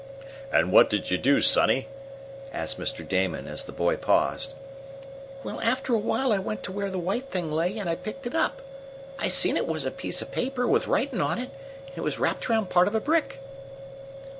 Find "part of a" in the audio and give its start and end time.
12.71-12.99